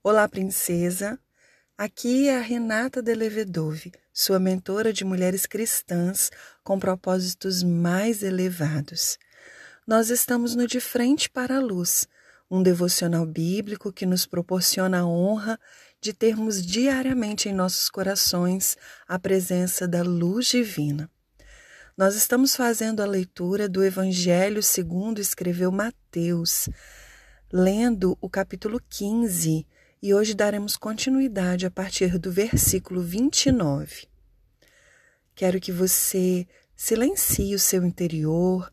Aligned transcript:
Olá, 0.00 0.28
princesa. 0.28 1.18
Aqui 1.76 2.28
é 2.28 2.38
a 2.38 2.40
Renata 2.40 3.02
Delevedove, 3.02 3.92
sua 4.12 4.38
mentora 4.38 4.92
de 4.92 5.04
mulheres 5.04 5.44
cristãs 5.44 6.30
com 6.62 6.78
propósitos 6.78 7.64
mais 7.64 8.22
elevados. 8.22 9.18
Nós 9.84 10.08
estamos 10.08 10.54
no 10.54 10.68
De 10.68 10.78
Frente 10.78 11.28
para 11.28 11.56
a 11.56 11.60
Luz, 11.60 12.06
um 12.48 12.62
devocional 12.62 13.26
bíblico 13.26 13.92
que 13.92 14.06
nos 14.06 14.24
proporciona 14.24 15.00
a 15.00 15.06
honra 15.06 15.58
de 16.00 16.12
termos 16.12 16.64
diariamente 16.64 17.48
em 17.48 17.52
nossos 17.52 17.90
corações 17.90 18.76
a 19.06 19.18
presença 19.18 19.88
da 19.88 20.02
luz 20.02 20.46
divina. 20.46 21.10
Nós 21.96 22.14
estamos 22.14 22.54
fazendo 22.54 23.02
a 23.02 23.06
leitura 23.06 23.68
do 23.68 23.82
Evangelho 23.82 24.62
segundo 24.62 25.20
escreveu 25.20 25.72
Mateus, 25.72 26.68
lendo 27.52 28.16
o 28.20 28.30
capítulo 28.30 28.80
15 28.88 29.66
e 30.02 30.14
hoje 30.14 30.34
daremos 30.34 30.76
continuidade 30.76 31.66
a 31.66 31.70
partir 31.70 32.18
do 32.18 32.30
versículo 32.30 33.02
29. 33.02 34.06
Quero 35.34 35.60
que 35.60 35.72
você 35.72 36.46
silencie 36.76 37.54
o 37.54 37.58
seu 37.58 37.84
interior, 37.84 38.72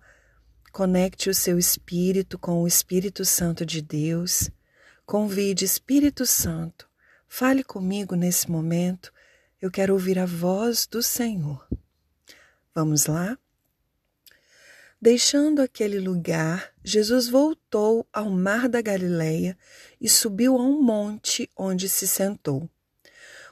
conecte 0.71 1.29
o 1.29 1.33
seu 1.33 1.57
espírito 1.57 2.37
com 2.37 2.61
o 2.61 2.67
Espírito 2.67 3.25
Santo 3.25 3.65
de 3.65 3.81
Deus, 3.81 4.49
convide 5.05 5.65
Espírito 5.65 6.25
Santo, 6.25 6.87
fale 7.27 7.63
comigo 7.63 8.15
nesse 8.15 8.49
momento, 8.49 9.11
eu 9.61 9.71
quero 9.71 9.93
ouvir 9.93 10.19
a 10.19 10.25
voz 10.25 10.85
do 10.85 11.01
Senhor. 11.01 11.67
Vamos 12.73 13.05
lá? 13.05 13.37
Deixando 15.05 15.61
aquele 15.61 15.99
lugar, 15.99 16.71
Jesus 16.83 17.27
voltou 17.27 18.07
ao 18.11 18.27
mar 18.31 18.67
da 18.67 18.81
Galileia 18.81 19.55
e 20.01 20.09
subiu 20.09 20.57
a 20.57 20.63
um 20.63 20.81
monte 20.81 21.47
onde 21.55 21.87
se 21.87 22.07
sentou. 22.07 22.67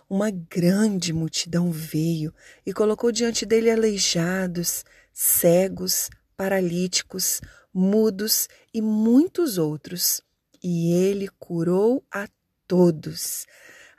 Uma 0.10 0.32
grande 0.32 1.14
multidão 1.14 1.70
veio 1.72 2.34
e 2.66 2.74
colocou 2.74 3.12
diante 3.12 3.46
dele 3.46 3.70
aleijados, 3.70 4.84
cegos, 5.14 6.10
paralíticos, 6.36 7.40
mudos 7.72 8.50
e 8.74 8.82
muitos 8.82 9.60
outros. 9.60 10.24
E 10.64 10.92
ele 10.92 11.30
curou 11.38 12.04
a 12.12 12.28
todos. 12.68 13.46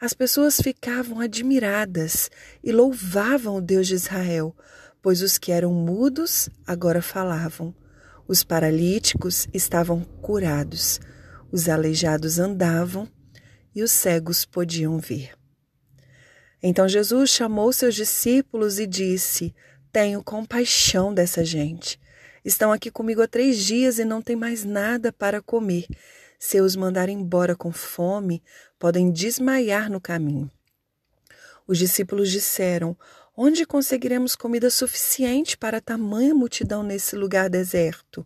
As 0.01 0.13
pessoas 0.13 0.61
ficavam 0.61 1.21
admiradas 1.21 2.29
e 2.65 2.73
louvavam 2.73 3.59
o 3.59 3.63
Deus 3.63 3.87
de 3.87 3.95
Israel 3.95 4.57
pois 5.05 5.21
os 5.21 5.37
que 5.37 5.53
eram 5.53 5.71
mudos 5.71 6.49
agora 6.67 7.03
falavam, 7.03 7.75
os 8.27 8.43
paralíticos 8.43 9.47
estavam 9.53 10.03
curados, 10.03 10.99
os 11.53 11.69
aleijados 11.69 12.39
andavam 12.39 13.07
e 13.75 13.83
os 13.83 13.93
cegos 13.93 14.47
podiam 14.47 14.99
ver. 14.99 15.37
Então 16.63 16.89
Jesus 16.89 17.29
chamou 17.29 17.71
seus 17.71 17.95
discípulos 17.95 18.79
e 18.79 18.87
disse: 18.87 19.55
Tenho 19.93 20.25
compaixão 20.25 21.13
dessa 21.13 21.45
gente. 21.45 22.01
Estão 22.43 22.73
aqui 22.73 22.91
comigo 22.91 23.21
há 23.21 23.29
três 23.29 23.59
dias 23.59 23.99
e 23.99 24.07
não 24.07 24.23
têm 24.23 24.37
mais 24.37 24.65
nada 24.65 25.13
para 25.13 25.43
comer. 25.43 25.87
Se 26.39 26.57
eu 26.57 26.65
os 26.65 26.75
mandar 26.75 27.11
embora 27.11 27.55
com 27.55 27.71
fome, 27.71 28.43
podem 28.79 29.13
desmaiar 29.13 29.91
no 29.91 30.01
caminho. 30.01 30.51
Os 31.67 31.77
discípulos 31.77 32.31
disseram: 32.31 32.97
Onde 33.37 33.67
conseguiremos 33.67 34.37
comida 34.37 34.71
suficiente 34.71 35.57
para 35.57 35.81
tamanha 35.81 36.33
multidão 36.33 36.85
nesse 36.85 37.17
lugar 37.17 37.51
deserto? 37.51 38.25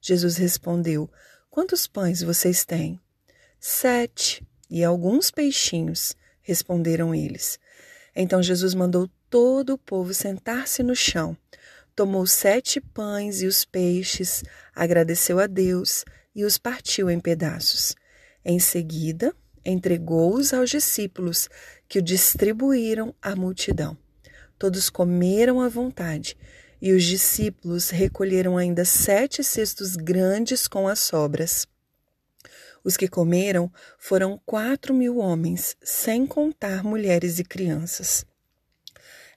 Jesus 0.00 0.38
respondeu: 0.38 1.10
Quantos 1.50 1.86
pães 1.86 2.22
vocês 2.22 2.64
têm? 2.64 2.98
Sete, 3.60 4.42
e 4.70 4.82
alguns 4.82 5.30
peixinhos, 5.30 6.16
responderam 6.40 7.14
eles. 7.14 7.60
Então 8.16 8.42
Jesus 8.42 8.72
mandou 8.72 9.06
todo 9.28 9.74
o 9.74 9.78
povo 9.78 10.14
sentar-se 10.14 10.82
no 10.82 10.96
chão. 10.96 11.36
Tomou 11.94 12.26
sete 12.26 12.80
pães 12.80 13.42
e 13.42 13.46
os 13.46 13.66
peixes, 13.66 14.42
agradeceu 14.74 15.40
a 15.40 15.46
Deus 15.46 16.06
e 16.34 16.42
os 16.42 16.56
partiu 16.56 17.10
em 17.10 17.20
pedaços. 17.20 17.94
Em 18.42 18.58
seguida, 18.58 19.36
entregou-os 19.62 20.54
aos 20.54 20.70
discípulos, 20.70 21.50
que 21.86 21.98
o 21.98 22.02
distribuíram 22.02 23.14
à 23.20 23.36
multidão. 23.36 24.01
Todos 24.62 24.88
comeram 24.88 25.60
à 25.60 25.68
vontade, 25.68 26.36
e 26.80 26.92
os 26.92 27.02
discípulos 27.02 27.90
recolheram 27.90 28.56
ainda 28.56 28.84
sete 28.84 29.42
cestos 29.42 29.96
grandes 29.96 30.68
com 30.68 30.86
as 30.86 31.00
sobras. 31.00 31.66
Os 32.84 32.96
que 32.96 33.08
comeram 33.08 33.72
foram 33.98 34.40
quatro 34.46 34.94
mil 34.94 35.18
homens, 35.18 35.76
sem 35.82 36.24
contar 36.24 36.84
mulheres 36.84 37.40
e 37.40 37.44
crianças. 37.44 38.24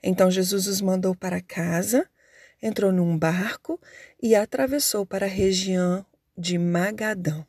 Então 0.03 0.30
Jesus 0.30 0.68
os 0.68 0.80
mandou 0.80 1.16
para 1.16 1.41
casa, 1.41 2.08
entrou 2.62 2.91
num 2.91 3.18
barco 3.18 3.81
e 4.22 4.35
atravessou 4.35 5.08
para 5.08 5.25
a 5.25 5.28
região 5.28 6.06
de 6.38 6.59
Magadã. 6.59 7.44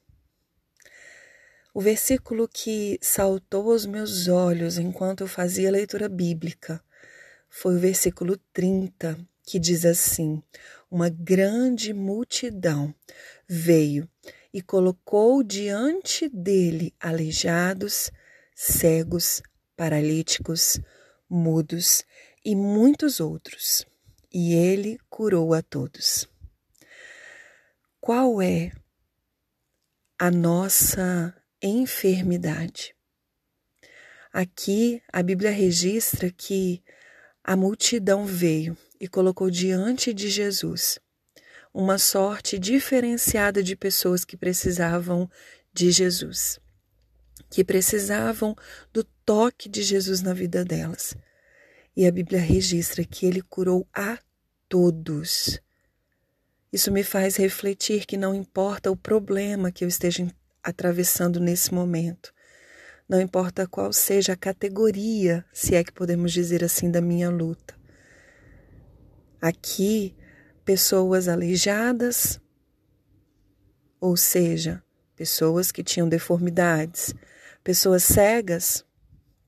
O 1.75 1.81
versículo 1.82 2.48
que 2.48 2.98
saltou 3.03 3.70
aos 3.70 3.84
meus 3.84 4.28
olhos 4.28 4.78
enquanto 4.78 5.20
eu 5.20 5.28
fazia 5.28 5.69
a 5.69 5.72
leitura 5.72 6.09
bíblica 6.09 6.82
foi 7.58 7.76
o 7.76 7.80
versículo 7.80 8.36
30, 8.52 9.18
que 9.42 9.58
diz 9.58 9.86
assim: 9.86 10.42
Uma 10.90 11.08
grande 11.08 11.94
multidão 11.94 12.94
veio 13.48 14.06
e 14.52 14.60
colocou 14.60 15.42
diante 15.42 16.28
dele 16.28 16.94
aleijados, 17.00 18.10
cegos, 18.54 19.42
paralíticos, 19.74 20.78
mudos 21.30 22.04
e 22.44 22.54
muitos 22.54 23.20
outros, 23.20 23.86
e 24.30 24.52
ele 24.52 24.98
curou 25.08 25.54
a 25.54 25.62
todos. 25.62 26.28
Qual 27.98 28.42
é 28.42 28.70
a 30.18 30.30
nossa 30.30 31.34
enfermidade? 31.62 32.94
Aqui 34.30 35.02
a 35.10 35.22
Bíblia 35.22 35.50
registra 35.50 36.30
que 36.30 36.82
a 37.48 37.54
multidão 37.54 38.26
veio 38.26 38.76
e 39.00 39.06
colocou 39.06 39.48
diante 39.48 40.12
de 40.12 40.28
Jesus 40.28 40.98
uma 41.72 41.96
sorte 41.96 42.58
diferenciada 42.58 43.62
de 43.62 43.76
pessoas 43.76 44.24
que 44.24 44.36
precisavam 44.36 45.30
de 45.72 45.92
Jesus, 45.92 46.58
que 47.48 47.62
precisavam 47.62 48.56
do 48.92 49.04
toque 49.24 49.68
de 49.68 49.82
Jesus 49.82 50.22
na 50.22 50.34
vida 50.34 50.64
delas. 50.64 51.14
E 51.96 52.04
a 52.04 52.10
Bíblia 52.10 52.40
registra 52.40 53.04
que 53.04 53.26
ele 53.26 53.42
curou 53.42 53.86
a 53.94 54.18
todos. 54.68 55.60
Isso 56.72 56.90
me 56.90 57.04
faz 57.04 57.36
refletir 57.36 58.06
que 58.06 58.16
não 58.16 58.34
importa 58.34 58.90
o 58.90 58.96
problema 58.96 59.70
que 59.70 59.84
eu 59.84 59.88
esteja 59.88 60.26
atravessando 60.64 61.38
nesse 61.38 61.72
momento, 61.72 62.34
não 63.08 63.20
importa 63.20 63.66
qual 63.66 63.92
seja 63.92 64.32
a 64.32 64.36
categoria, 64.36 65.44
se 65.52 65.74
é 65.74 65.84
que 65.84 65.92
podemos 65.92 66.32
dizer 66.32 66.64
assim, 66.64 66.90
da 66.90 67.00
minha 67.00 67.30
luta. 67.30 67.74
Aqui, 69.40 70.16
pessoas 70.64 71.28
aleijadas, 71.28 72.40
ou 74.00 74.16
seja, 74.16 74.82
pessoas 75.14 75.70
que 75.70 75.84
tinham 75.84 76.08
deformidades, 76.08 77.14
pessoas 77.62 78.02
cegas, 78.02 78.84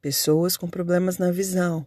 pessoas 0.01 0.57
com 0.57 0.69
problemas 0.69 1.19
na 1.19 1.33
visão, 1.33 1.87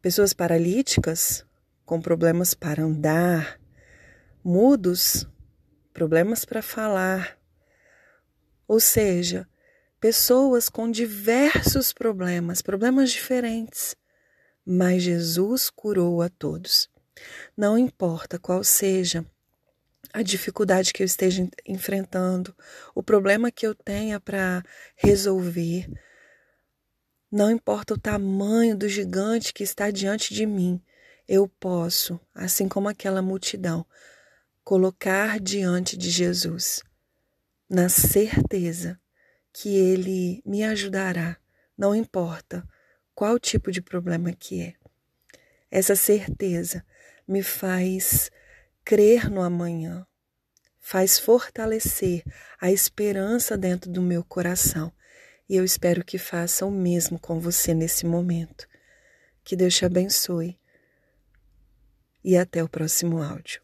pessoas 0.00 0.32
paralíticas 0.32 1.44
com 1.84 2.00
problemas 2.00 2.54
para 2.54 2.82
andar, 2.82 3.60
mudos, 4.42 5.26
problemas 5.92 6.44
para 6.44 6.62
falar. 6.62 7.36
Ou 8.66 8.80
seja, 8.80 9.48
pessoas 10.02 10.68
com 10.68 10.90
diversos 10.90 11.92
problemas, 11.92 12.60
problemas 12.60 13.12
diferentes, 13.12 13.94
mas 14.66 15.00
Jesus 15.00 15.70
curou 15.70 16.20
a 16.20 16.28
todos. 16.28 16.90
Não 17.56 17.78
importa 17.78 18.36
qual 18.36 18.64
seja 18.64 19.24
a 20.12 20.20
dificuldade 20.20 20.92
que 20.92 21.04
eu 21.04 21.06
esteja 21.06 21.48
enfrentando, 21.64 22.52
o 22.96 23.00
problema 23.00 23.52
que 23.52 23.64
eu 23.64 23.76
tenha 23.76 24.18
para 24.18 24.64
resolver, 24.96 25.88
não 27.30 27.48
importa 27.48 27.94
o 27.94 27.98
tamanho 27.98 28.76
do 28.76 28.88
gigante 28.88 29.54
que 29.54 29.62
está 29.62 29.88
diante 29.92 30.34
de 30.34 30.44
mim, 30.44 30.82
eu 31.28 31.46
posso, 31.46 32.18
assim 32.34 32.68
como 32.68 32.88
aquela 32.88 33.22
multidão, 33.22 33.86
colocar 34.64 35.38
diante 35.38 35.96
de 35.96 36.10
Jesus, 36.10 36.82
na 37.70 37.88
certeza 37.88 39.00
que 39.52 39.76
ele 39.76 40.42
me 40.46 40.64
ajudará, 40.64 41.36
não 41.76 41.94
importa 41.94 42.66
qual 43.14 43.38
tipo 43.38 43.70
de 43.70 43.82
problema 43.82 44.32
que 44.32 44.62
é. 44.62 44.74
Essa 45.70 45.94
certeza 45.94 46.84
me 47.26 47.42
faz 47.42 48.30
crer 48.84 49.30
no 49.30 49.42
amanhã, 49.42 50.06
faz 50.80 51.18
fortalecer 51.18 52.24
a 52.60 52.70
esperança 52.70 53.56
dentro 53.56 53.90
do 53.90 54.02
meu 54.02 54.24
coração 54.24 54.92
E 55.48 55.56
eu 55.56 55.64
espero 55.64 56.04
que 56.04 56.18
faça 56.18 56.64
o 56.64 56.70
mesmo 56.70 57.18
com 57.18 57.38
você 57.38 57.74
nesse 57.74 58.06
momento. 58.06 58.66
Que 59.44 59.54
Deus 59.54 59.74
te 59.74 59.84
abençoe. 59.84 60.58
E 62.24 62.36
até 62.36 62.62
o 62.62 62.68
próximo 62.68 63.20
áudio. 63.22 63.60